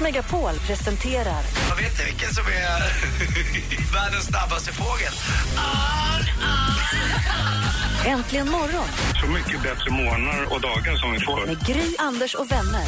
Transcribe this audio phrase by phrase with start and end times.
[0.00, 5.12] Megapol presenterar Jag vet inte vilken som är världens snabbaste fågel.
[8.06, 8.88] Äntligen morgon
[9.20, 11.46] Så mycket bättre morgnar och dagar som vi får.
[11.46, 12.84] med Gry, Anders och vänner.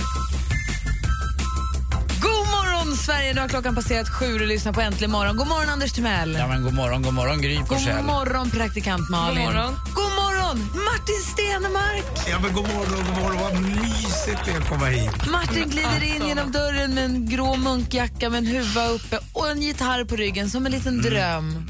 [2.21, 3.35] God morgon, Sverige!
[3.35, 5.37] Nu har klockan passerat sju och du lyssnar på Äntligen morgon.
[5.37, 6.35] God morgon, Anders Timell.
[6.39, 8.03] Ja, men god morgon, god morgon Gry God Forssell.
[8.05, 9.45] morgon, praktikant Malin.
[9.45, 9.75] God morgon.
[9.95, 12.05] God morgon, Martin Stenemark.
[12.31, 13.41] Ja, men god morgon, god morgon.
[13.43, 15.27] Vad mysigt det är att komma hit.
[15.31, 19.63] Martin glider in genom dörren med en grå munkjacka med en huva uppe och en
[19.63, 21.67] gitarr på ryggen som en liten dröm.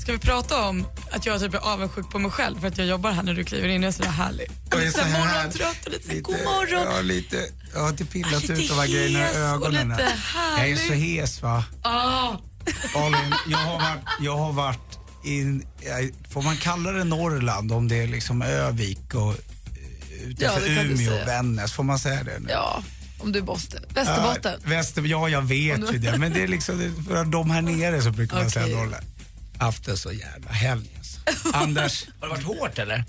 [0.00, 2.86] Ska vi prata om att jag typ är avundsjuk på mig själv för att jag
[2.86, 3.82] jobbar här när du kliver in?
[3.82, 4.46] Jag är så där härlig.
[4.70, 6.94] Jag är så Lite här- morgontrött och lite, lite god morgon.
[6.96, 7.36] Ja, lite,
[7.74, 9.94] jag har inte pillat Lite ut de här grejerna i ögonen.
[10.58, 11.64] jag är så hes va.
[11.82, 12.28] Ah.
[12.94, 17.88] Malin, jag har varit, jag har varit in, jag- får man kalla det Norrland om
[17.88, 19.36] det är liksom Övik och eh,
[20.38, 21.22] Ja, utanför du Umeå säga.
[21.22, 22.48] och Vännäs, får man säga det nu?
[22.50, 22.82] Ja,
[23.18, 23.80] om du är Boston.
[23.94, 24.60] Västerbotten.
[24.64, 26.18] Ja, Väster, ja, jag vet ju det.
[26.18, 28.76] Men det är liksom för de här nere så brukar man säga Okej.
[28.76, 29.04] Norrland.
[29.58, 31.20] Haft det så jävla helg alltså.
[31.52, 32.06] Anders.
[32.20, 33.04] Har det varit hårt eller?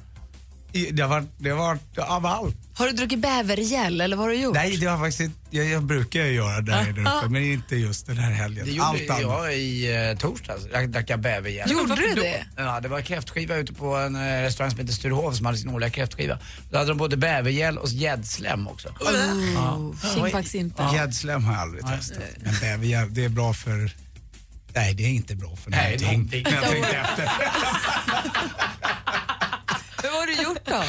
[0.72, 2.56] Det har varit, det har varit av allt.
[2.74, 4.54] Har du druckit bävergäll eller vad har du gjort?
[4.54, 7.76] Nej, det har faktiskt inte, jag, jag brukar ju göra det där uppe, men inte
[7.76, 8.66] just den här helgen.
[8.66, 9.22] Det gjorde allt annat.
[9.22, 10.68] jag i uh, torsdags.
[10.74, 11.72] Jag drack jag bäverhjälp.
[11.72, 12.46] Gjorde du det?
[12.56, 15.70] Ja, det var kräftskiva ute på en eh, restaurang som heter Sturehof som hade sin
[15.70, 16.40] årliga kräftskiva.
[16.72, 18.90] Då hade de både bävergäll och gäddslem också.
[18.90, 20.90] Oh, Kimpax inte.
[20.94, 22.18] Gäddslem har jag aldrig testat.
[22.40, 23.92] Men bäverhjälp, det är bra för...
[24.74, 26.44] Nej, det är inte bra för Nej, någonting.
[26.44, 27.32] Men jag tänkte efter.
[30.38, 30.84] Du gjort då?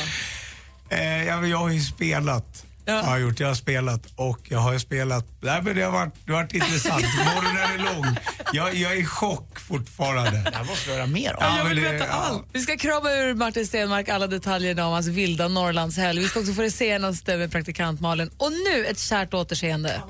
[0.96, 2.64] Eh, ja, men jag har ju spelat.
[2.84, 2.94] Ja.
[2.94, 6.14] Jag har gjort, jag har spelat och jag har spelat, nej men det har varit,
[6.24, 7.02] det har varit intressant.
[7.34, 8.16] Morgonen är lång.
[8.52, 10.30] Jag, jag är i chock fortfarande.
[10.30, 11.38] Det här måste vi höra mer om.
[11.40, 12.12] Ja, jag vill veta ja.
[12.12, 12.44] allt.
[12.52, 16.20] Vi ska krama ur Martin Stenmark alla detaljerna om hans vilda Norrlandshelg.
[16.20, 18.30] Vi ska också få det senaste med praktikant Malin.
[18.36, 20.02] Och nu ett kärt återseende.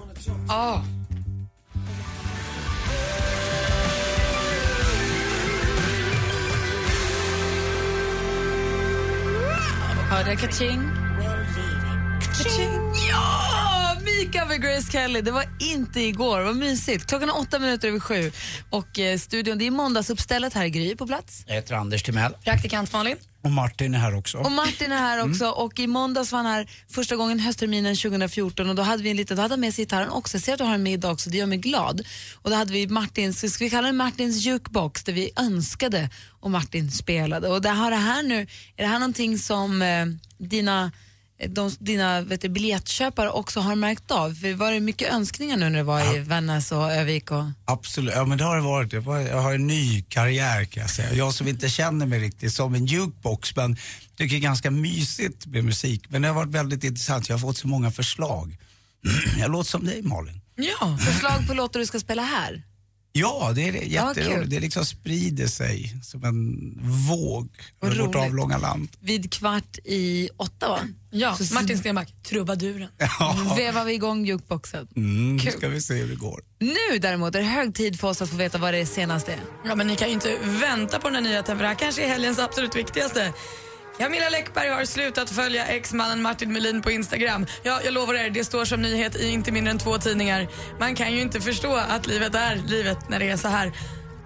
[0.48, 0.78] Ah.
[10.10, 10.90] Hörde jag kaching?
[12.20, 12.80] Kaching.
[13.10, 13.96] Ja!
[14.04, 15.20] Mika med Grace Kelly.
[15.20, 16.40] Det var inte igår.
[16.40, 17.06] Vad mysigt.
[17.06, 18.32] Klockan är åtta minuter över sju.
[18.70, 21.44] Och eh, studion, det är måndagsuppstället här i Gry på plats.
[21.46, 22.32] Jag heter Anders Timell.
[22.44, 23.16] Praktikant Malin.
[23.42, 24.38] Och Martin är här också.
[24.38, 28.68] Och Martin är här också och i måndags var han här första gången höstterminen 2014
[28.68, 30.36] och då hade vi en liten, då hade han med sig gitarren också.
[30.36, 32.00] Jag ser att du har den med idag också, det gör mig glad.
[32.34, 36.10] Och då hade vi Martins, ska vi kalla det Martins jukebox där vi önskade
[36.40, 37.48] och Martin spelade.
[37.48, 38.40] Och det har det här nu,
[38.76, 40.06] är det här någonting som eh,
[40.38, 40.92] dina
[41.46, 44.34] de, dina vet du, biljettköpare också har märkt av?
[44.34, 47.30] För var det mycket önskningar nu när det var i Vännäs och Övik?
[47.30, 47.44] Och...
[47.64, 48.92] Absolut, ja men det har det varit.
[48.92, 51.12] Jag var- Jag har en ny karriär kan jag säga.
[51.14, 53.76] Jag som inte känner mig riktigt som en jukebox men
[54.16, 56.04] tycker det är ganska mysigt med musik.
[56.08, 58.56] Men det har varit väldigt intressant, jag har fått så många förslag.
[59.38, 60.40] Jag låter som dig Malin.
[60.56, 60.98] Ja.
[61.00, 62.62] Förslag på låtar du ska spela här?
[63.20, 63.78] Ja, det är det.
[63.86, 64.50] Ja, jätteroligt.
[64.50, 66.72] det liksom sprider sig som en
[67.08, 67.48] våg
[67.80, 68.88] Vad över vårt avlånga land.
[69.00, 70.80] Vid kvart i åtta va?
[71.10, 72.88] ja, Så- Martin Stenmark, trubaduren.
[72.98, 74.88] Ja, Vevar vi igång jukeboxen.
[74.96, 75.52] mm, Kul.
[75.52, 76.40] ska vi se hur det går.
[76.60, 79.40] Nu däremot är det hög tid för oss att få veta vad det senaste är.
[79.64, 82.04] Ja, men ni kan ju inte vänta på den här nyheten för det här kanske
[82.04, 83.32] är helgens absolut viktigaste.
[83.98, 87.46] Camilla Läckberg har slutat följa exmannen Martin Melin på Instagram.
[87.62, 90.48] Ja, jag lovar er, det står som nyhet i inte mindre än två tidningar.
[90.80, 93.72] Man kan ju inte förstå att livet är livet när det är så här.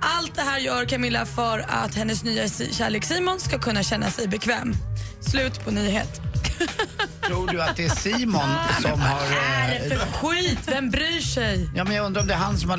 [0.01, 4.29] Allt det här gör Camilla för att hennes nya kärlek Simon ska kunna känna sig
[4.29, 4.75] bekväm.
[5.21, 6.32] Slut på nyhet.
[7.27, 8.51] Tror du att det är Simon
[8.83, 9.21] som har...
[9.21, 10.59] Vad är eh, det för skit?
[10.67, 11.71] Vem bryr sig?
[11.75, 12.79] Ja, men jag undrar om det är han som har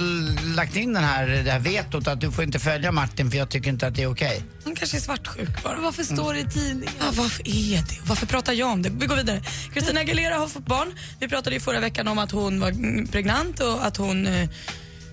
[0.56, 3.50] lagt in den här, det här vetot att du får inte följa Martin för jag
[3.50, 4.44] tycker inte att det är okej.
[4.64, 5.80] Han kanske är svartsjuk bara.
[5.80, 6.94] Varför står det i tidningen?
[7.00, 8.00] Ja, varför är det?
[8.06, 8.90] Varför pratar jag om det?
[8.90, 9.42] Vi går vidare.
[9.74, 10.94] Christina Aguilera har fått barn.
[11.20, 12.72] Vi pratade ju förra veckan om att hon var
[13.12, 14.50] pregnant och att hon eh,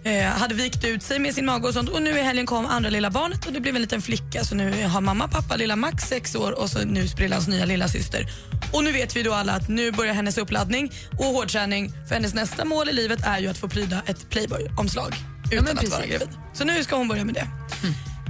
[0.04, 1.88] eh, hade vikt ut sig med sin mage och sånt.
[1.88, 4.44] Och nu i helgen kom andra lilla barnet och det blev en liten flicka.
[4.44, 7.88] Så nu har mamma, pappa, lilla Max sex år och så nu sprillans nya lilla
[7.88, 8.26] syster.
[8.72, 11.92] Och nu vet vi då alla att nu börjar hennes uppladdning och hårdträning.
[12.08, 15.14] För hennes nästa mål i livet är ju att få pryda ett Playboy-omslag
[15.50, 16.28] utan men att vara gravid.
[16.52, 17.46] Så nu ska hon börja med det.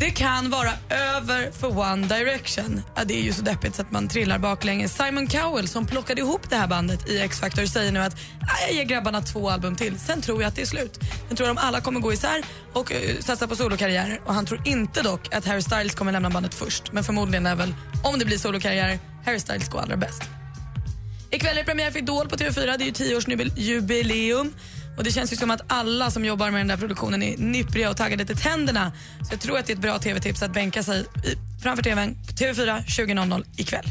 [0.00, 2.82] Det kan vara över för One Direction.
[2.97, 4.97] Ja, det är ju så deppigt så att man trillar baklänges.
[4.97, 8.75] Simon Cowell som plockade ihop det här bandet i X-Factor säger nu att ah, jag
[8.75, 10.99] ger grabbarna två album till, sen tror jag att det är slut.
[11.29, 14.20] Jag tror att de alla kommer gå isär och uh, satsa på solokarriärer.
[14.25, 16.93] Och han tror inte dock att Harry Styles kommer lämna bandet först.
[16.93, 17.75] Men förmodligen är väl,
[18.05, 20.23] om det blir solokarriär, Harry Styles går allra bäst.
[21.31, 22.79] Ikväll är det premiär för Idol på TV4.
[22.79, 24.55] Det är ju tioårsjubileum.
[25.00, 27.91] Och det känns ju som att alla som jobbar med den där produktionen är nippriga
[27.91, 28.93] och taggade till tänderna.
[29.29, 32.17] Så jag tror att det är ett bra TV-tips att bänka sig i, framför TVn
[32.38, 33.85] TV4 20.00 ikväll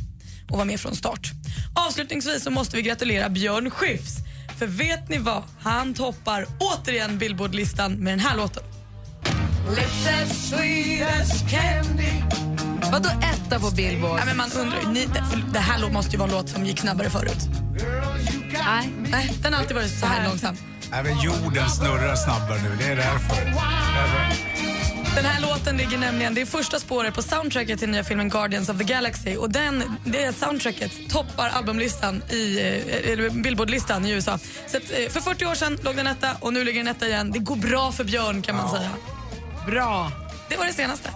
[0.50, 1.32] och vara med från start.
[1.76, 4.16] Avslutningsvis så måste vi gratulera Björn Skifs.
[4.60, 5.44] För vet ni vad?
[5.60, 8.64] Han toppar återigen Billboardlistan med den här låten.
[9.70, 12.12] Lips as sweet as candy
[12.92, 14.20] Vadå etta på Billboard?
[14.20, 15.08] Ja, men man undrar ni,
[15.54, 17.50] det här måste ju vara en låt som gick snabbare förut.
[18.66, 18.90] Nej.
[19.12, 20.58] Nej, den har alltid varit så här långsam.
[20.94, 23.46] Även jorden snurrar snabbare nu, det är därför.
[25.16, 28.70] Den här låten ligger nämligen, det är första spåret på soundtracket till nya filmen Guardians
[28.70, 34.40] of the Galaxy och den, det soundtracket toppar albumlistan i, eh, eller Billboardlistan i USA.
[34.68, 37.08] Så att, eh, för 40 år sedan låg den etta och nu ligger den etta
[37.08, 37.32] igen.
[37.32, 38.90] Det går bra för Björn kan man säga.
[39.66, 40.12] Bra.
[40.50, 41.10] Det var det senaste.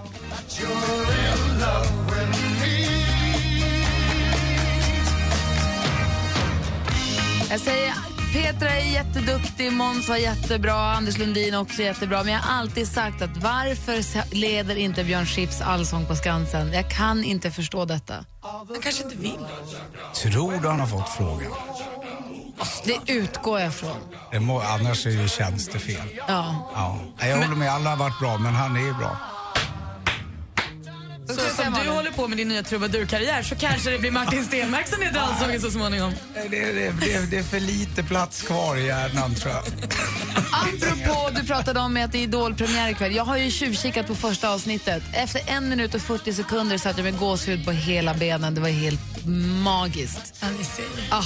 [7.49, 12.23] Jag säger Petra är jätteduktig, Måns var jättebra, Anders Lundin också jättebra.
[12.23, 16.73] Men jag har alltid sagt att varför leder inte Björn Skifs Allsång på Skansen?
[16.73, 18.13] Jag kan inte förstå detta.
[18.41, 19.45] Han kanske inte vill.
[20.15, 21.51] Tror du han har fått frågan?
[22.85, 23.97] Det utgår jag från.
[24.31, 26.19] Det må, annars är det ju tjänstefel.
[26.27, 26.71] Ja.
[26.75, 26.99] Ja.
[27.27, 29.17] Jag håller med, alla har varit bra, men han är ju bra.
[31.27, 34.87] Så som du håller på med din nya trubadurkarriär så kanske det blir Martin Stenmark
[34.87, 36.13] som leder Allsången så småningom.
[36.35, 39.63] Nej, Det, det, det, det är för lite plats kvar i hjärnan, tror jag.
[40.51, 43.15] Apropå, du pratade om att det är Idol-premiär ikväll.
[43.15, 45.03] Jag har ju tjuvkikat på första avsnittet.
[45.13, 48.55] Efter en minut och 40 sekunder satt jag med gåshud på hela benen.
[48.55, 49.25] Det var helt
[49.63, 50.35] magiskt.
[50.39, 50.85] Ja, ni ser.
[51.09, 51.23] Ah,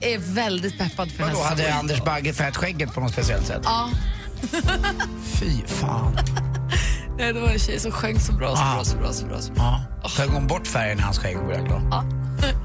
[0.00, 1.74] är väldigt peppad för här hade.
[1.74, 3.62] Anders Bagge färgat skägget på något speciellt sätt?
[3.64, 3.90] Ja,
[5.40, 6.18] Fy fan.
[7.18, 8.74] Nej, det var en tjej som sjöng så bra, så Ah.
[8.74, 9.40] bra, så bra, så bra.
[9.40, 9.80] Så bra.
[10.02, 10.08] Ja.
[10.08, 12.04] Sjöng hon bort färgen i hans skägg vore jag glad.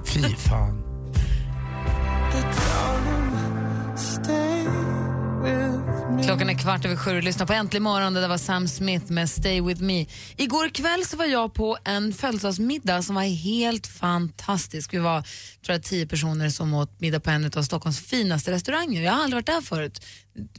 [0.05, 0.77] Fy fan.
[6.25, 8.13] Klockan är kvart över sju och lyssnar på Äntligen morgon.
[8.13, 10.05] Det där var Sam Smith med Stay with me.
[10.37, 14.93] Igår kväll så var jag på en födelsedagsmiddag som var helt fantastisk.
[14.93, 15.21] Vi var
[15.65, 19.01] tror jag, tio personer som åt middag på en av Stockholms finaste restauranger.
[19.01, 20.05] Jag har aldrig varit där förut.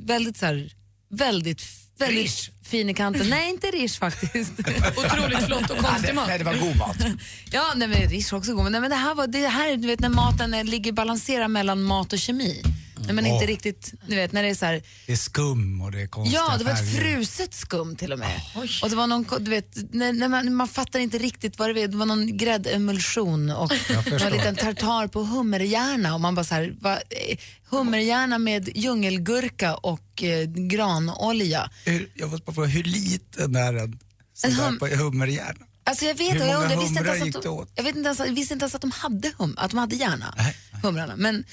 [0.00, 0.72] Väldigt så här,
[1.10, 1.62] väldigt,
[2.02, 2.50] väldigt Rish.
[2.62, 3.28] fin i kanten.
[3.30, 4.52] Nej, inte Rish faktiskt.
[4.96, 6.28] Otroligt flott och konstig mat.
[6.28, 6.96] Nej, det var god mat.
[7.50, 8.62] Ja, nej, men Rish var också god.
[8.62, 11.82] Men, nej, men det här var det här, du vet när maten ligger balanserad mellan
[11.82, 12.62] mat och kemi.
[13.06, 15.92] När man inte riktigt, du vet när det är så här, Det är skum och
[15.92, 17.16] det är konstiga Ja, det var ett färger.
[17.16, 18.40] fruset skum till och med.
[18.82, 21.72] Och det var någon, du vet, när, när man, man fattar inte riktigt vad det
[21.80, 21.88] var.
[21.88, 24.26] Det var någon gräddemulsion och det var förstår.
[24.26, 26.14] en liten tartar på hummerhjärna.
[26.14, 27.38] Och man bara så här, va, eh,
[27.70, 31.70] hummerhjärna med djungelgurka och eh, granolja.
[31.84, 33.98] Hur, jag måste bara fråga, hur liten är en
[34.34, 35.66] sån En där hum- på hummerhjärna?
[35.84, 37.42] Alltså jag vet, Hur och jag, många undrar, jag visste inte humrar ens gick att
[37.42, 37.72] det de, åt?
[37.74, 39.96] jag vet inte ens, jag visste inte ens att de hade, hum, att de hade
[39.96, 41.16] hjärna, Nej, humrarna.
[41.16, 41.44] Men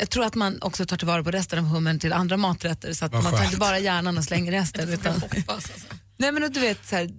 [0.00, 3.04] jag tror att man också tar tillvara på resten av hummern till andra maträtter så
[3.04, 4.88] att Vad man tar inte bara hjärnan och slänger resten.
[4.88, 5.72] utan, alltså.
[6.16, 7.10] Nej men du vet så här,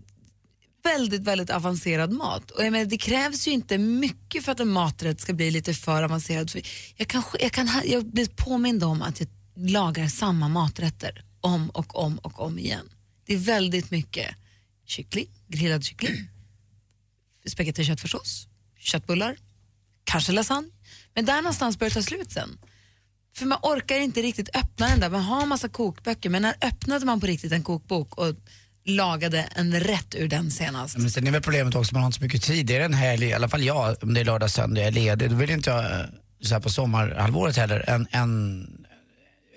[0.83, 2.51] väldigt, väldigt avancerad mat.
[2.51, 5.73] Och jag menar, det krävs ju inte mycket för att en maträtt ska bli lite
[5.73, 6.51] för avancerad.
[6.51, 6.61] För
[6.95, 11.99] Jag, kan, jag, kan, jag blir påmind om att jag lagar samma maträtter om och
[11.99, 12.89] om och om igen.
[13.25, 14.35] Det är väldigt mycket
[14.85, 16.29] kyckling, grillad kyckling,
[17.47, 18.47] spagetti och köttfärssås,
[18.79, 19.37] köttbullar,
[20.03, 20.69] kanske lasagne.
[21.13, 22.57] Men där någonstans börjar det ta slut sen.
[23.35, 25.09] För man orkar inte riktigt öppna den där.
[25.09, 28.35] Man har en massa kokböcker, men när öppnade man på riktigt en kokbok och
[28.85, 30.97] lagade en rätt ur den senast?
[30.97, 32.65] Men sen är väl problemet också att man har inte så mycket tid.
[32.65, 34.91] Det är en helg, i alla fall jag, om det är lördag, söndag, jag är
[34.91, 35.29] ledig.
[35.29, 36.05] Då vill inte jag eh,
[36.41, 38.67] så här på sommarhalvåret heller en, en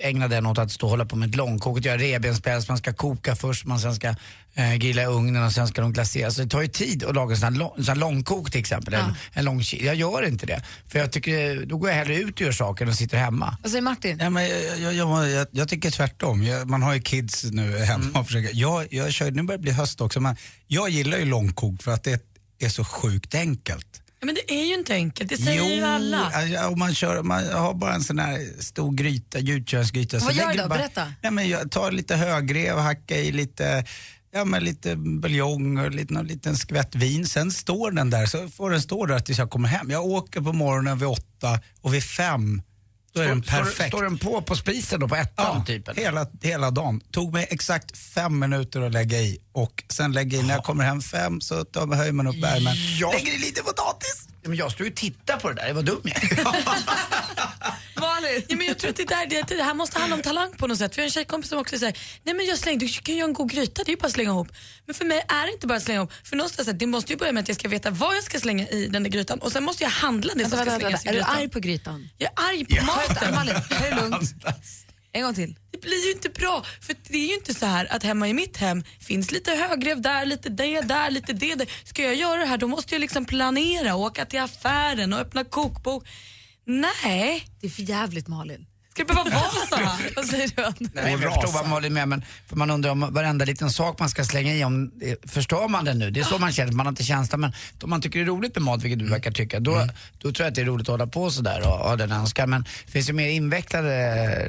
[0.01, 2.79] ägna den åt att stå och hålla på med ett långkok, att göra revbenspäls, man
[2.79, 4.15] ska koka först, man sen ska
[4.55, 6.35] eh, grilla i ugnen och sen ska de glaseras.
[6.35, 8.61] Så det tar ju tid att laga en sån här, lång, sån här långkok till
[8.61, 10.63] exempel, en, en lång Jag gör inte det.
[10.89, 13.57] För jag tycker, då går jag hellre ut och gör saker än sitter hemma.
[13.63, 14.17] Vad säger Martin?
[14.17, 16.43] Nej, men jag, jag, jag, jag, jag tycker tvärtom.
[16.43, 18.17] Jag, man har ju kids nu hemma Mm.
[18.17, 18.51] och försöker.
[18.53, 20.37] Jag, jag kör, nu börjar det bli höst också, men
[20.67, 22.23] jag gillar ju långkok för att det
[22.59, 24.01] är så sjukt enkelt.
[24.25, 26.45] Men det är ju inte enkelt, det säger ju alla.
[26.47, 30.21] ja, om man, kör, man har bara en sån här stor gryta, gjutjärnsgryta.
[30.21, 30.69] så Vad gör du då?
[30.69, 31.13] bara- Berätta.
[31.23, 33.85] Nej, men jag tar lite högrev, hacka i lite
[34.37, 37.27] Ja men lite buljong och lite, någon liten skvätt vin.
[37.27, 39.91] Sen står den där, så får den stå där tills jag kommer hem.
[39.91, 42.63] Jag åker på morgonen vid åtta och vid fem
[43.15, 43.89] Då är den Står- står- perfekt.
[43.89, 45.89] Står den på på spisen då, på ettan Ja, typ?
[45.89, 46.01] eller?
[46.03, 47.01] hela, hela dagen.
[47.11, 50.85] Tog mig exakt fem minuter att lägga i och sen lägga i, när jag kommer
[50.85, 52.75] hem fem så tar, höjer man upp värmen.
[53.01, 53.13] Ja.
[53.13, 54.29] Lägger i lite potatis.
[54.43, 56.45] Ja, Men jag står ju och tittar på det där, vad dum jag är.
[58.01, 58.43] Malin?
[58.75, 60.95] Jag tror att det, där, det, det här måste handla om talang på något sätt.
[60.95, 63.29] För jag har en tjejkompis som också säger, nej men jag slängde, du kan göra
[63.29, 64.49] en god gryta, det är ju bara att slänga ihop.
[64.87, 66.13] Men för mig är det inte bara att slänga ihop.
[66.25, 68.69] För någonstans, det måste ju börja med att jag ska veta vad jag ska slänga
[68.69, 71.13] i den där grytan och sen måste jag handla det som ska slängas i Är
[71.13, 71.37] du grytan.
[71.37, 72.09] arg på grytan?
[72.19, 73.35] Jag är arg på maten.
[73.35, 74.35] Malin, ta det lugnt.
[75.13, 75.55] En gång till.
[75.71, 76.65] Det blir ju inte bra.
[76.81, 80.01] För det är ju inte så här att hemma i mitt hem finns lite högrev
[80.01, 81.69] där, lite det där, lite det där.
[81.85, 85.45] Ska jag göra det här då måste jag liksom planera, åka till affären och öppna
[85.45, 86.05] kokbok.
[86.67, 88.67] Nej, Det är för jävligt Malin.
[88.93, 90.11] ska det behöva vara så här?
[90.17, 90.89] Vad säger du?
[90.95, 94.09] Nej, jag förstår vad Malin menar, men för man undrar om varenda liten sak man
[94.11, 94.91] ska slänga i, om,
[95.27, 96.11] förstår man den nu?
[96.11, 97.53] Det är så man känner, man har inte känsla, men
[97.83, 99.87] om man tycker det är roligt med mat, vilket du verkar tycka, då,
[100.19, 102.51] då tror jag att det är roligt att hålla på sådär och ha den önskan.
[102.51, 103.91] Men det finns ju mer invecklade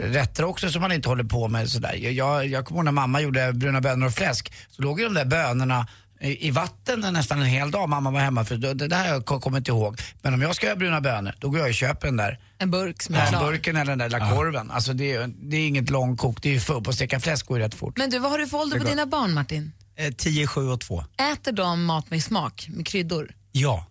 [0.03, 1.93] rätter också som man inte håller på med sådär.
[1.93, 5.05] Jag, jag, jag kommer ihåg när mamma gjorde bruna bönor och fläsk, så låg ju
[5.05, 5.87] de där bönorna
[6.31, 9.25] i vatten nästan en hel dag mamma var hemma för det, det där har jag
[9.25, 9.99] ko- kommit ihåg.
[10.21, 12.71] Men om jag ska göra bruna bönor, då går jag och köper den där En
[12.71, 14.71] burk som är Ja, burken eller den där lilla korven.
[14.71, 17.45] Alltså det, är- det är inget långkok, det är ju för på att steka fläsk
[17.45, 17.97] går ju rätt fort.
[17.97, 19.71] Men du, vad har du för ålder på dina barn Martin?
[19.97, 21.03] Eh, 10, 7 och 2.
[21.33, 23.31] Äter de mat med smak, med kryddor?
[23.51, 23.85] Ja,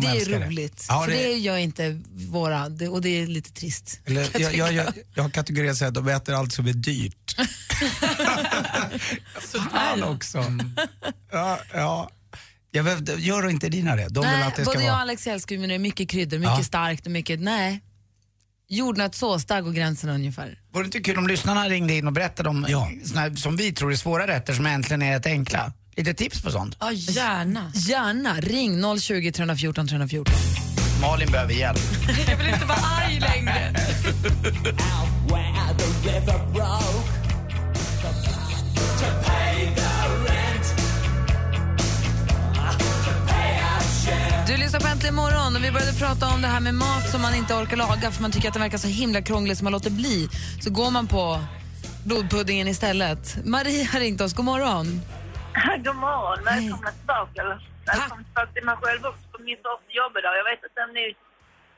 [0.00, 0.86] de det är älskar roligt.
[0.88, 4.00] Ja, för det- det gör inte våra, det, och det är lite trist.
[4.04, 5.32] Eller, jag, jag, jag, jag
[5.76, 7.36] så att de äter allt som är dyrt.
[9.72, 10.44] Fan också.
[11.32, 12.10] Ja, ja.
[12.70, 14.08] Jag gör inte dina det?
[14.08, 15.02] De vill nej, att det ska både jag och vara...
[15.02, 16.64] Alex älskar när det är mycket kryddor, mycket Ja.
[16.64, 17.80] starkt och mycket, nej.
[18.68, 20.60] Jordnötssås, där går gränsen ungefär.
[20.72, 22.90] Vore det inte kul om lyssnarna ringde in och berättade om Ja.
[23.04, 25.72] såna här, som vi tror är svåra rätter som egentligen är rätt enkla?
[25.96, 26.76] Lite tips på sånt.
[26.80, 27.72] Ja, gärna.
[27.74, 30.34] Gärna, ring 020 314 314.
[31.00, 31.78] Malin behöver hjälp.
[32.28, 33.74] Jag vill inte vara arg längre.
[44.46, 47.22] Du lyssnar på Äntligen morgon och vi började prata om det här med mat som
[47.22, 49.72] man inte orkar laga för man tycker att den verkar så himla krånglig så man
[49.72, 50.28] låter bli.
[50.60, 51.40] Så går man på
[52.04, 53.36] blodpuddingen istället.
[53.44, 55.00] Marie har ringt oss, god morgon.
[55.84, 57.42] God morgon, välkomna tillbaka.
[57.86, 60.32] Välkommen tillbaka till mig själv också på min första jobbedag.
[60.40, 61.04] Jag vet att ni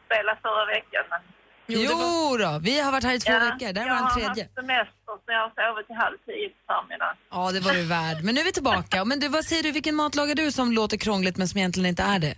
[0.06, 1.04] spelade förra veckan.
[1.12, 1.20] Men...
[1.66, 4.28] Jo, då, vi har varit här i två veckor, det här var den Jag tredje.
[4.28, 7.16] har haft semester så jag har sovit till halv tio på förmiddagen.
[7.30, 8.18] Ja, det var du värd.
[8.24, 9.04] Men nu är vi tillbaka.
[9.04, 11.88] Men du, vad säger du, vilken mat lagar du som låter krångligt men som egentligen
[11.92, 12.34] inte är det?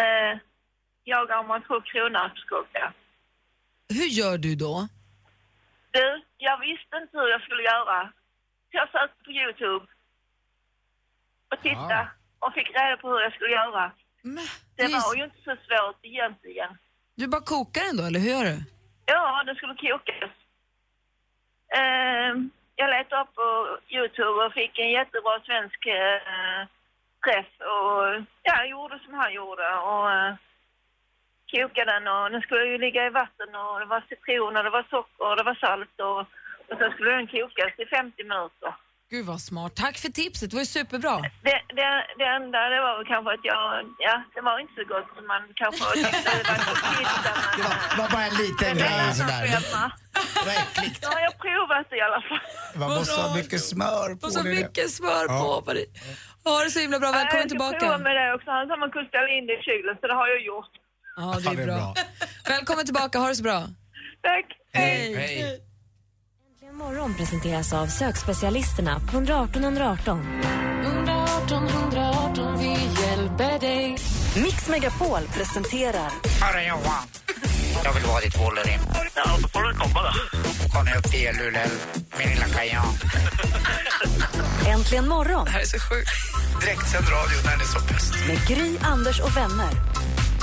[0.00, 0.32] Eh,
[1.04, 2.92] jag har match kronärtskocka.
[3.98, 4.88] Hur gör du då?
[5.90, 6.06] Du,
[6.46, 7.98] jag visste inte hur jag skulle göra.
[8.70, 9.84] Jag sökte på Youtube
[11.50, 13.90] och tittade och fick reda på hur jag skulle göra.
[14.22, 16.78] Men, Det var ju inte så svårt egentligen.
[17.14, 18.56] Du bara kokar den då, eller hur gör du?
[19.06, 20.30] Ja, den skulle kokas.
[21.78, 22.32] Eh,
[22.76, 26.66] jag letade upp på Youtube och fick en jättebra svensk eh,
[27.24, 28.02] träff och
[28.42, 30.34] ja, jag gjorde som han gjorde och eh,
[31.50, 34.70] kokade den och den skulle ju ligga i vatten och det var citron och det
[34.70, 36.20] var socker och det var salt och,
[36.68, 38.74] och sen skulle den kokas i 50 minuter.
[39.10, 39.72] Gud vad smart.
[39.76, 41.16] Tack för tipset, det var ju superbra.
[41.48, 41.88] Det, det,
[42.20, 43.64] det enda det var väl kanske att jag,
[44.06, 47.04] ja, det var inte så gott som man kanske tyckte det var men,
[47.56, 49.42] Det var, det var bara en liten grej är sådär.
[49.46, 50.98] Det var äckligt.
[51.02, 52.44] Nu har jag provat det i alla fall.
[52.82, 54.54] Man måste ha mycket smör på Och så det.
[54.60, 55.48] mycket smör på.
[55.66, 55.86] Marie.
[56.44, 57.98] Ha det så himla bra, välkommen jag ska prova tillbaka.
[58.08, 58.50] med det också.
[58.50, 60.72] Han sa man kunde ställa in det i kylen, så det har jag gjort.
[61.16, 61.94] Ja, det är bra.
[62.54, 63.60] Välkommen tillbaka, ha det så bra.
[64.28, 64.46] Tack.
[64.72, 65.14] Hej.
[65.14, 65.65] Hej.
[66.78, 70.20] Morgon presenteras av sökspecialisterna på 118 118.
[70.84, 72.68] 118 118, vi
[73.02, 73.98] hjälper dig.
[74.42, 77.06] Mix Megapol presenterar Hörru Johan.
[77.84, 78.82] Jag vill vara ditt Wolverine.
[79.14, 80.38] Ja, då får du komma då.
[80.72, 81.70] Kom upp till Elulel,
[82.18, 82.86] min lilla kajan.
[84.66, 86.10] Äntligen morgon Det här är så sjukt.
[86.60, 88.14] Direktsänd radio när den är som bäst.
[88.28, 89.70] med Gry, Anders och vänner.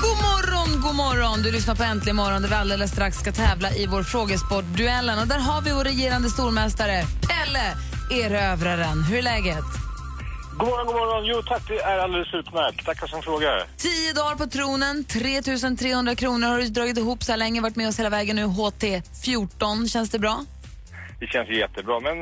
[0.06, 1.42] God morgon, god morgon!
[1.44, 5.20] Du lyssnar på Äntligen morgon där vi alldeles strax ska tävla i vår frågesportduellen.
[5.20, 7.68] Och där har vi vår regerande stormästare, Pelle,
[8.24, 9.04] erövraren.
[9.04, 9.70] Hur är läget?
[10.58, 11.26] God morgon, god morgon.
[11.26, 12.86] Jo tack, det är alldeles utmärkt.
[12.86, 13.66] Tackar som frågar.
[13.78, 15.42] Tio dagar på tronen, 3
[15.78, 18.46] 300 kronor har du dragit ihop så här länge, varit med oss hela vägen nu,
[18.46, 19.88] HT14.
[19.88, 20.46] Känns det bra?
[21.20, 22.18] Det känns jättebra, men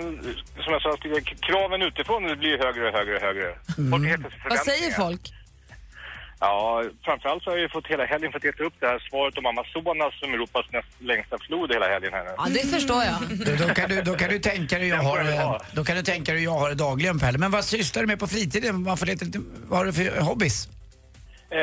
[0.64, 0.98] som jag sa,
[1.42, 3.56] kraven utifrån blir högre och högre och högre.
[3.76, 5.34] Plötsligt Vad säger folk?
[6.44, 9.38] Ja, framförallt så har jag ju fått hela helgen fått äta upp det här svaret
[9.38, 12.34] om Amazonas som Europas näst längsta flod hela helgen här nu.
[12.38, 13.18] Ja, det förstår jag.
[13.48, 16.04] Då, då, kan du, då kan du tänka dig jag har det, då kan du
[16.04, 17.38] tänka dig jag har det dagligen Pelle.
[17.38, 18.84] Men vad sysslar du med på fritiden?
[18.84, 20.68] Vad, får det, vad har du för hobbys?
[21.50, 21.60] Eh,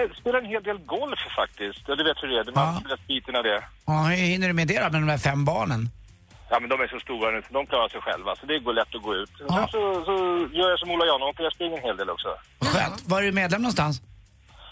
[0.00, 1.82] jag spelar en hel del golf faktiskt.
[1.86, 2.44] Ja, du vet hur det är.
[2.44, 3.62] Det man spelar biten av det.
[3.86, 5.90] Ja, hur hinner du med det då med de där fem barnen?
[6.50, 8.36] Ja, men de är så stora nu så de klarar sig själva.
[8.36, 9.30] Så det går lätt att gå ut.
[9.40, 10.14] Och Sen så, så
[10.58, 12.28] gör jag som Ola Janåker, jag springer en hel del också.
[12.60, 13.02] Skönt.
[13.06, 14.02] Var är du medlem någonstans?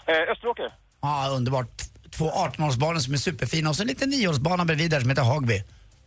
[0.09, 0.71] Eh, Österåker.
[1.01, 1.81] Ja, underbart.
[2.11, 5.63] Två 18-årsbanor som är superfina och så en liten 9-årsbana bredvid där som heter Hagby.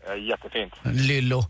[0.08, 0.72] Eh, jättefint.
[0.82, 1.44] Lyllo.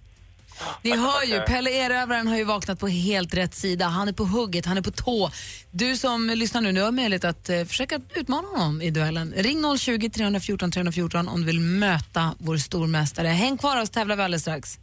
[0.83, 1.47] Ni hör ju, tackar.
[1.47, 3.87] Pelle Erövraren har ju vaknat på helt rätt sida.
[3.87, 5.31] Han är på hugget, han är på tå.
[5.71, 9.35] Du som lyssnar nu, nu har möjlighet att eh, försöka utmana honom i duellen.
[9.37, 13.29] Ring 020 314 314 om du vill möta vår stormästare.
[13.29, 14.79] Häng kvar så tävlar vi alldeles strax.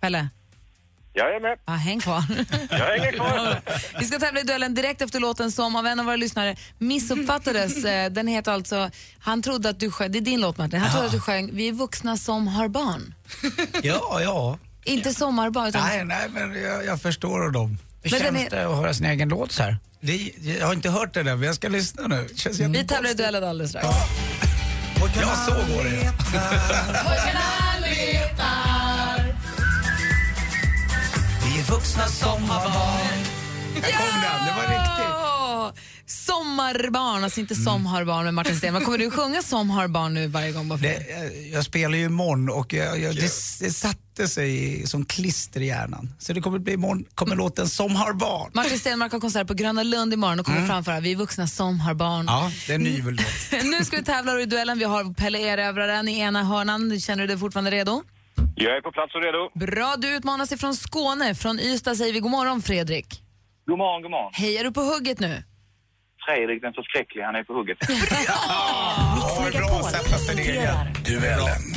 [0.00, 0.28] Pelle?
[1.12, 1.58] Jag är med.
[1.66, 2.24] Ja, häng kvar.
[2.70, 3.60] Jag hänger kvar.
[4.00, 7.84] Vi ska tävla i duellen direkt efter låten som av en av våra lyssnare missuppfattades.
[7.90, 10.90] Eh, Den heter alltså, han trodde att du sjöng, det är din låt Martin, han
[10.90, 13.14] trodde att du sjöng Vi är vuxna som har barn.
[13.82, 14.58] Ja, ja.
[14.84, 17.78] Inte sommarbarn utan Nej, nej, men jag, jag förstår dem.
[18.02, 19.76] Hur Men den känns är- det att höra sin egen låt så här?
[20.00, 22.28] Det, jag har inte hört det där, men jag ska lyssna nu.
[22.68, 23.86] Vi tävlar i duellen alldeles strax.
[25.20, 26.12] Ja, så går det.
[36.74, 38.84] Sommarbarn, alltså inte som har barn med Martin Stenmarck.
[38.84, 40.68] Kommer du sjunga som har barn nu varje gång?
[40.68, 41.06] Det,
[41.52, 43.20] jag spelar ju imorgon och jag, jag, det,
[43.60, 46.14] det satte sig som klister i hjärnan.
[46.18, 48.50] Så det kommer bli imorgon, kommer låten Som har barn.
[48.54, 51.80] Martin Stenmarck har konsert på Gröna Lund imorgon och kommer framföra Vi är vuxna som
[51.80, 52.24] har barn.
[52.28, 53.20] Ja, det är en ny låt.
[53.64, 54.78] nu ska vi tävla i duellen.
[54.78, 57.00] Vi har Pelle Erövraren i ena hörnan.
[57.00, 58.02] Känner du dig fortfarande redo?
[58.56, 59.66] Jag är på plats och redo.
[59.66, 61.34] Bra, du utmanas ifrån Skåne.
[61.34, 63.22] Från Ystad säger vi god morgon Fredrik.
[63.66, 64.30] God morgon, god morgon.
[64.34, 65.42] Hej, är du på hugget nu?
[66.34, 67.78] Fredrik den förskräcklige, han är på hugget.
[68.26, 70.74] Ja, vad bra att sätta sig ner.
[71.04, 71.62] Duellen.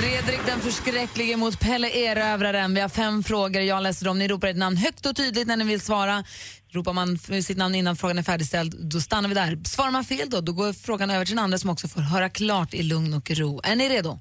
[0.00, 2.74] Fredrik den förskräcklige mot Pelle Erövraren.
[2.74, 4.18] Vi har fem frågor, jag läser dem.
[4.18, 6.24] Ni ropar ett namn högt och tydligt när ni vill svara.
[6.70, 9.58] Ropar man sitt namn innan frågan är färdigställd, då stannar vi där.
[9.64, 12.28] Svarar man fel då, då går frågan över till den andra som också får höra
[12.28, 13.60] klart i lugn och ro.
[13.64, 14.18] Är ni redo?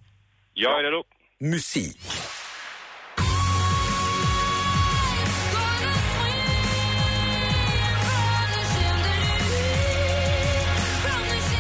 [0.53, 1.03] Jag är redo.
[1.39, 2.01] Musik.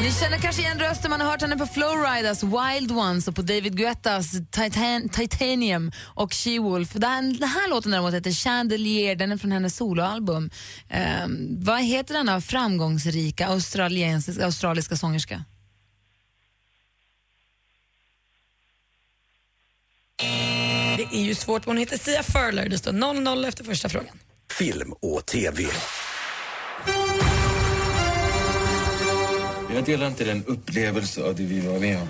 [0.01, 3.41] Ni känner kanske igen rösten, man har hört henne på Flowriders Wild Ones och på
[3.41, 6.89] David Guettas Titan Titanium och She-Wolf.
[6.93, 10.49] Den, den här låten däremot heter Chandelier, den är från hennes soloalbum.
[10.89, 15.43] Ehm, vad heter denna framgångsrika australiensiska, australiska sångerska?
[20.97, 21.65] Det är ju svårt.
[21.65, 22.69] Hon heter Sia Furler.
[22.69, 24.19] Det står 0-0 efter första frågan.
[24.59, 25.63] Film och TV.
[29.73, 32.07] Jag delar inte den upplevelse av det vi var med om.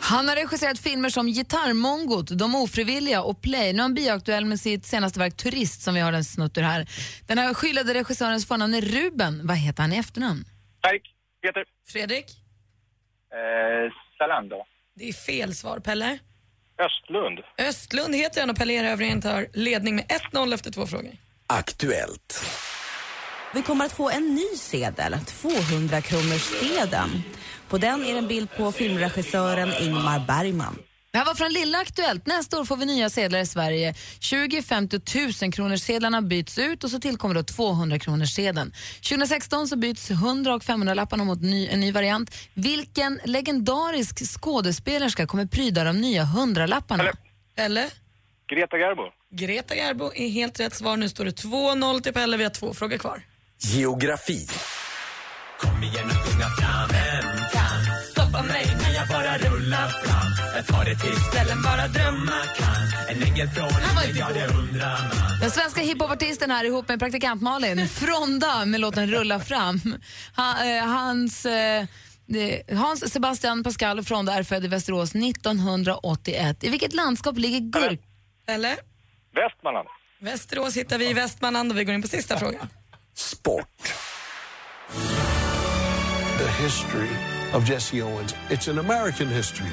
[0.00, 3.72] Han har regisserat filmer som Gitarrmongot, De ofrivilliga och Play.
[3.72, 6.62] Nu är han bioaktuell med sitt senaste verk Turist som vi har en snutt ur
[6.62, 6.86] här.
[7.26, 9.46] Den här skyllade regissörens förnamn är Ruben.
[9.46, 10.44] Vad heter han i efternamn?
[10.80, 11.02] Tack.
[11.42, 11.64] Peter.
[11.88, 12.24] Fredrik?
[13.32, 14.58] Eh, Salander.
[14.96, 15.78] Det är fel svar.
[15.78, 16.18] Pelle?
[16.78, 17.38] Östlund.
[17.68, 21.12] Östlund heter han och Pelle Erövraren tar ledning med 1-0 efter två frågor.
[21.46, 22.44] Aktuellt.
[23.54, 27.22] Vi kommer att få en ny sedel, 200 kronors sedeln.
[27.68, 30.78] På den är en bild på filmregissören Ingmar Bergman.
[31.12, 32.26] Det här var från Lilla Aktuellt.
[32.26, 33.94] Nästa år får vi nya sedlar i Sverige.
[34.20, 38.72] 20, 50 och 1000 kronors sedlarna byts ut och så tillkommer då 200 kronors sedeln.
[39.08, 42.34] 2016 så byts 100 och 500 lapparna mot ny, en ny variant.
[42.54, 47.04] Vilken legendarisk skådespelerska kommer pryda de nya 100 lapparna?
[47.56, 48.03] Eller?
[48.50, 49.02] Greta Garbo.
[49.34, 50.96] Greta Garbo är helt rätt svar.
[50.96, 52.36] Nu står det 2-0 till Pelle.
[52.36, 53.22] Vi har två frågor kvar.
[53.58, 54.46] Geografi.
[55.60, 60.54] Kom igen och sjunga fram Vem kan stoppa mig när jag bara rullar fram?
[60.56, 64.98] Jag tar det till ställen bara drömma kan En ängel från himlen, ja det undrar
[64.98, 69.80] man Den svenska hiphopartisten här ihop med praktikant Malin Fronda med låten Rulla fram.
[70.34, 71.84] Han, eh, hans, eh,
[72.26, 76.64] det- Hans Sebastian Pascal Fronda är född i Västerås 1981.
[76.64, 78.00] I vilket landskap ligger Gurk...
[78.46, 78.76] Eller?
[79.34, 79.88] Västmanland.
[80.20, 82.68] Västerås hittar vi i Västmanland och vi går in på sista frågan.
[83.14, 83.94] Sport.
[86.38, 87.08] The history
[87.54, 88.34] of Jesse Owens.
[88.50, 89.70] It's an American history.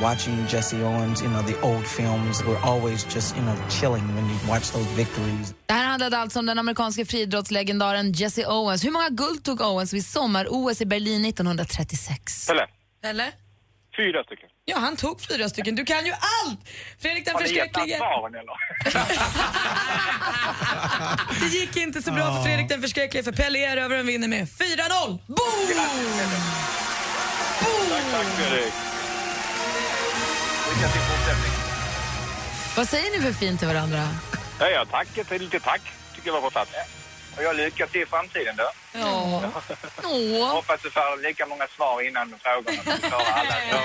[0.00, 4.24] Watching Jesse Owens, you know, the old films were always just, you know, chilling when
[4.24, 5.54] you watch those victories.
[5.66, 8.84] Det här handlade alltså om den amerikanske friidrottslegendaren Jesse Owens.
[8.84, 12.46] Hur många guld tog Owens vid sommar-OS i Berlin 1936?
[12.46, 12.66] Pelle.
[13.04, 13.32] Eller?
[13.96, 14.48] Fyra stycken.
[14.64, 15.74] Ja, han tog fyra stycken.
[15.74, 16.58] Du kan ju allt!
[16.98, 17.96] Fredrik den förskräcklige.
[17.96, 18.56] svaren eller?
[21.40, 25.18] Det gick inte så bra för Fredrik den förskräcklige för Pelle Erövraren vinner med 4-0.
[25.26, 25.38] Boom!
[27.88, 28.72] Tack, tack Fredrik.
[30.68, 31.60] Lycka till i fortsättningen.
[32.76, 34.08] Vad säger ni för fint till varandra?
[34.60, 35.18] Ja, ja, tack.
[35.18, 35.80] Ett litet tack
[36.14, 36.70] tycker jag var på plats.
[37.36, 38.68] Och jag lyckas till i framtiden då.
[38.92, 39.42] Ja.
[40.52, 42.82] Hoppas du får lika många svar innan frågorna.
[43.00, 43.81] du alla.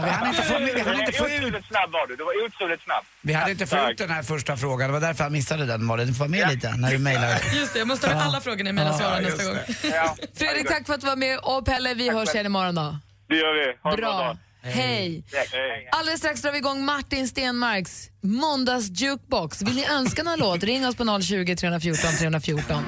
[0.00, 2.16] Ja, vi hann inte få- vi hann inte få ut- Otroligt snabb var du.
[2.16, 3.04] Du var otroligt snabb.
[3.22, 3.80] Vi hade inte Tack.
[3.82, 6.06] fått ut den här första frågan, det var därför jag missade den Malin.
[6.06, 7.38] Du får vara med lite när du mejlar.
[7.54, 9.56] Just det, jag måste ha alla frågorna i mina svar nästa gång.
[10.38, 11.38] Fredrik, tack för att du var med.
[11.42, 12.98] Och Pelle, vi hörs igen imorgon då.
[13.28, 13.76] Det gör vi.
[13.82, 14.18] Ha bra Bra.
[14.26, 14.36] dag.
[14.62, 15.24] Hej.
[15.52, 15.88] Hej.
[15.92, 19.62] Alldeles strax drar vi igång Martin Stenmarks måndags jukebox.
[19.62, 20.62] Vill ni önska någon låt?
[20.64, 22.84] Ring oss på 020 314 314.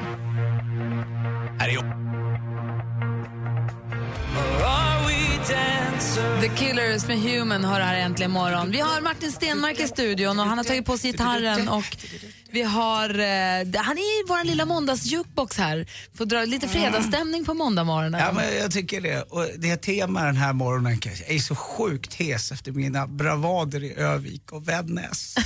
[1.59, 1.73] Här är
[6.41, 8.71] The Killers med Human har här äntligen morgon.
[8.71, 11.97] Vi har Martin Stenmark i studion och han har tagit på sig gitarren och
[12.51, 15.87] vi har, eh, han är i vår lilla måndagsjukebox här.
[16.15, 18.21] Får dra lite fredagsstämning på måndagmorgonen.
[18.21, 19.23] Ja, men jag tycker det.
[19.23, 21.01] Och det är tema den här morgonen.
[21.05, 25.35] Jag är så sjukt hes efter mina bravader i Övik och Vännäs.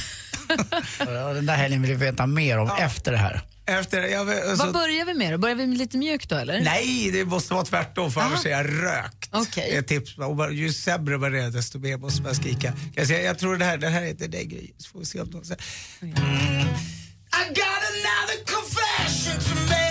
[0.99, 3.43] Ja, Den där helgen vill vi veta mer om efter det här.
[3.67, 5.39] Efter, jag, alltså, Vad börjar vi med då?
[5.39, 6.61] Börjar vi med lite mjukt då eller?
[6.61, 9.31] Nej, det måste vara tvärtom för annars är jag rökt.
[9.33, 9.77] Okej.
[9.77, 10.19] Ett tips.
[10.19, 12.73] Och Ju sämre man är desto mer måste man skrika.
[12.95, 14.71] Jag, säga, jag tror det här, det här är inte dig Gry.
[14.79, 15.63] Så får vi se om de säger.
[16.03, 16.13] Mm.
[16.13, 19.86] I got another confession to make.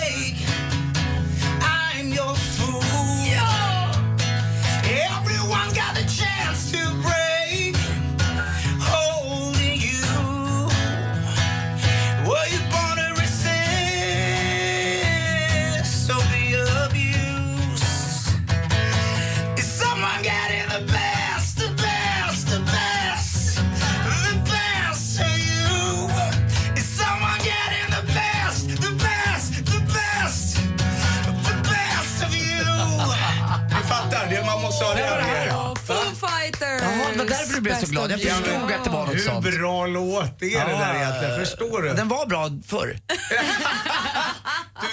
[37.60, 38.10] Därför du blev så glad.
[38.10, 39.44] Jag förstod att det var något Hur sånt.
[39.58, 41.38] bra låt är det där egentligen?
[41.40, 41.94] Förstår du?
[41.94, 42.98] Den var bra förr.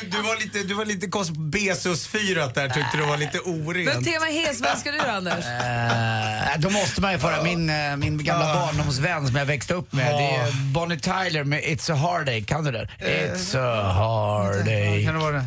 [0.02, 3.40] Du, du, var lite, du var lite konstig på Besus-fyrat där, tyckte du var lite
[3.46, 4.06] Men orent.
[4.06, 5.46] tema hes, vad ska du då Anders?
[5.46, 9.94] Eh, då måste man ju föra min, eh, min gamla barndomsvän som jag växte upp
[9.94, 10.06] med.
[10.16, 12.42] Det är Bonnie Tyler med It's a Heartache.
[12.48, 12.88] Kan du den?
[13.00, 15.04] It's a heartache.
[15.06, 15.46] Kan det vara det?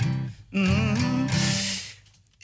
[0.55, 1.29] Mm.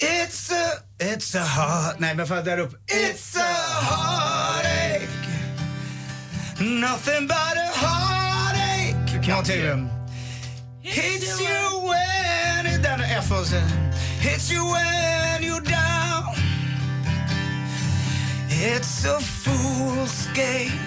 [0.00, 1.94] It's a, it's a heart...
[1.98, 2.76] Nej, men fan där uppe.
[2.94, 3.44] It's a
[3.82, 4.41] heartache
[6.62, 8.94] Nothing but a heartache.
[9.24, 9.86] Kan jag till
[10.82, 12.82] Hits you when...
[12.82, 13.68] Den är F och sen...
[14.20, 16.36] Hits you when you're down.
[18.48, 20.78] It's a fool's game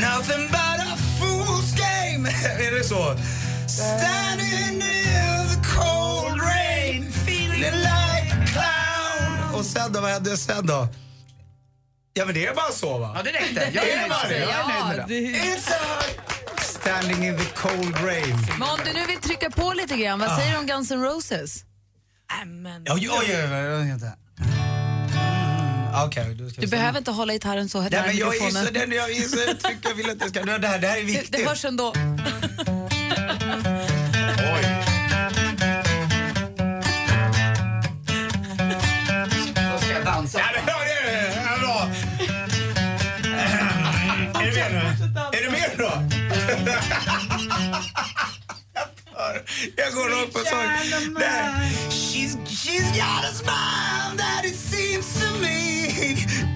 [0.00, 2.28] Nothing but a fool's game
[2.66, 3.16] Är det så?
[3.66, 9.54] Standing in the cold rain Feeling like a clown.
[9.54, 10.88] Och sen då, vad hände sen då?
[12.16, 13.12] Ja men det är bara så va?
[13.16, 13.70] Ja, det räckte.
[13.74, 14.34] Jag är det nöjd med det?
[14.34, 14.40] det.
[14.40, 15.60] Jag är nöjd med det.
[16.64, 18.36] Standing in the cold rain.
[18.58, 21.02] Men om du nu vill trycka på lite grann, vad säger du om Guns N'
[21.02, 21.64] Roses?
[22.42, 22.86] Amen.
[22.90, 24.06] Oj, vänta.
[24.40, 26.70] Mm, Okej, då ska Du se.
[26.76, 28.66] behöver inte hålla gitarren så Nej, nära men jag är mikrofonen.
[28.66, 30.42] så den, jag är så tryck, jag vill att det ska...
[30.42, 31.32] Det här, det här är Det, viktigt.
[31.32, 31.92] det hörs ändå.
[44.56, 45.06] Är du med nu?
[45.38, 45.84] Är du med då?
[49.76, 50.68] Jag går rakt på sång.
[51.18, 51.52] Där.
[51.90, 55.88] She's, she's got a smile that it seems to me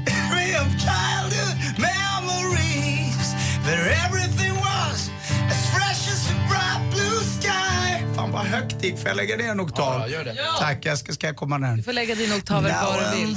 [0.07, 3.35] Every of childhood memories
[3.67, 5.11] Where everything was
[5.51, 8.99] as fresh as a bright blue sky Fan vad högt det gick.
[8.99, 10.01] Får jag lägga ner en oktav?
[10.01, 10.37] Ja, gör det.
[10.59, 11.77] Tack, jag ska, ska jag komma ner.
[11.77, 13.37] Du får lägga din oktaver var du vill.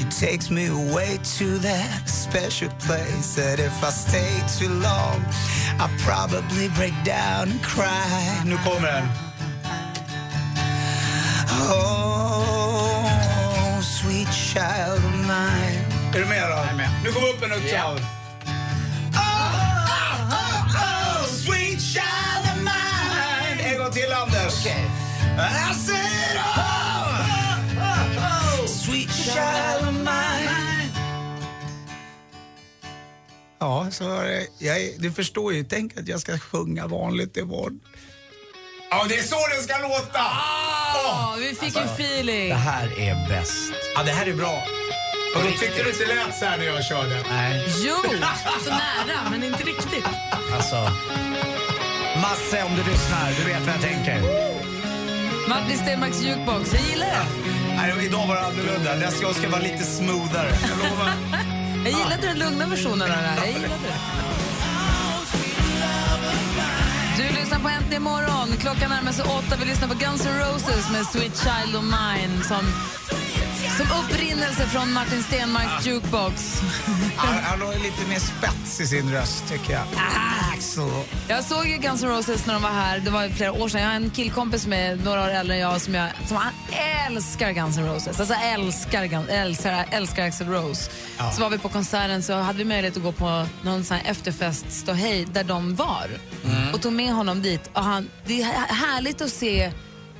[0.00, 3.60] Then when I see her face She takes me away to that special place That
[3.60, 5.24] if I stay too long
[5.78, 9.08] I'll probably break down and cry Nu kommer den.
[11.70, 16.48] Oh, sweet child of mine Är du med då?
[16.56, 16.88] Jag är med.
[17.04, 17.94] Nu kommer upp en oktav.
[17.94, 18.00] Oh,
[19.14, 24.66] oh, oh, oh, sweet child of mine En gång till, Anders.
[24.66, 24.70] I
[33.84, 34.46] Ja, så var det.
[34.58, 35.64] Jag, du förstår ju.
[35.64, 37.80] Tänk att jag ska sjunga vanligt imorgon.
[38.90, 40.18] Ja, det är så det ska låta!
[40.94, 42.48] Ja, vi fick en feeling.
[42.48, 43.72] Det här är bäst.
[43.94, 44.62] Ja, det här är bra.
[45.36, 47.24] Och då tyckte du inte lät så här när jag körde.
[47.30, 47.66] Nej.
[47.84, 47.96] Jo!
[48.64, 50.06] Så nära, men inte riktigt.
[50.56, 50.76] Alltså.
[52.16, 54.20] Masse, om du lyssnar, du vet vad jag tänker.
[55.48, 57.26] Martin Stenmarks jukebox, jag gillar det.
[57.76, 58.94] Nej, idag var det annorlunda.
[58.94, 60.50] Nästa gång ska jag vara lite smoothare.
[60.68, 61.53] Jag lovar.
[61.84, 63.36] Jag gillade den lugna versionen av det här.
[63.36, 63.98] Jag gillade det.
[67.16, 68.48] Du lyssnar på Äntligen morgon.
[68.60, 69.56] Klockan närmar sig åtta.
[69.58, 72.64] Vi lyssnar på Guns N' Roses med Sweet Child of Mine som,
[73.70, 76.60] som upprinnelse från Martin Stenmarks jukebox.
[77.16, 79.82] Han, han har lite mer spets i sin röst, tycker jag.
[80.54, 80.82] Axel.
[81.28, 82.98] Jag såg ju Guns N' Roses när de var här.
[82.98, 83.80] Det var flera år sedan.
[83.80, 86.52] Jag har en killkompis med några år äldre än jag som, jag, som han
[87.06, 88.20] älskar Guns N' Roses.
[88.20, 90.90] Alltså älskar, Guns- älskar, älskar Axl Rose.
[91.18, 91.30] Ja.
[91.32, 94.72] Så var vi på konserten så hade vi möjlighet att gå på någon sån efterfest
[94.72, 96.06] ståhej där de var.
[96.72, 97.70] Och tog med honom dit.
[97.72, 99.72] Och han, det är här- härligt att se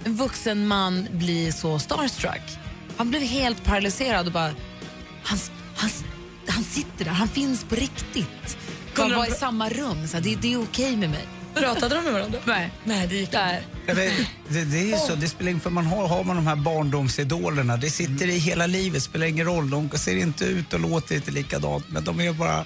[0.05, 2.59] en vuxen man bli så starstruck.
[2.97, 4.55] Han blev helt paralyserad och bara...
[5.23, 5.39] Han,
[5.77, 5.91] han,
[6.49, 8.59] han sitter där, han finns på riktigt.
[8.97, 11.27] De de var i samma rum, så det, det är okej med mig.
[11.55, 12.39] Pratade de med varandra?
[12.45, 12.71] Nej.
[12.85, 13.29] Nej, det gick.
[13.33, 13.53] Ja,
[13.87, 13.97] men
[14.49, 17.77] Det, det är så, det spelar ingen för man har, har man de här barndomsidolerna,
[17.77, 19.71] det sitter i hela livet, spelar ingen roll.
[19.71, 22.65] De ser inte ut och låter inte likadant, men de är bara...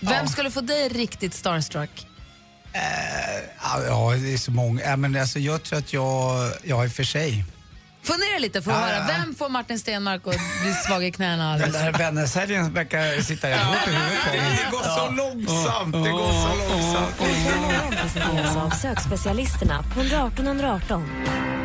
[0.00, 2.06] Vem skulle få dig riktigt starstruck?
[3.62, 4.82] Ja, ja, det är så många.
[4.82, 7.44] Ja, men alltså, jag tror att jag, ja i och för sig.
[8.06, 8.96] Fundera lite för att Ja, höra.
[8.98, 9.04] ja.
[9.18, 11.56] Vem får Martin Stenmark att bli svag i knäna?
[11.58, 14.60] Den där vännerserien verkar sitta ihop i huvudet på mig.
[14.64, 17.18] Det går så långsamt, det går så långsamt.
[18.02, 21.04] Presenteras av sökspecialisterna på 118 118.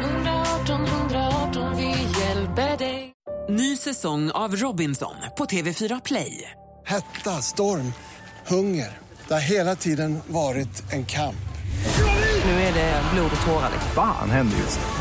[0.04, 1.86] 118 118, vi
[2.22, 3.12] hjälper dig.
[3.50, 6.52] Ny säsong av Robinson på TV4 Play.
[6.86, 7.94] Hetta, storm,
[8.48, 8.98] hunger.
[9.28, 11.36] Det har hela tiden varit en kamp.
[12.46, 13.72] Nu är det blod och tårar.
[13.96, 15.01] Fan händer just det.